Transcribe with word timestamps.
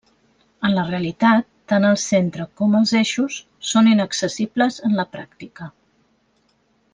En 0.67 0.71
la 0.75 0.83
realitat, 0.85 1.47
tant 1.73 1.85
el 1.89 1.99
centre 2.03 2.47
com 2.61 2.73
els 2.79 2.93
eixos 3.01 3.37
són 3.73 3.91
inaccessibles 3.93 4.81
en 4.89 4.97
la 5.01 5.07
pràctica. 5.17 5.69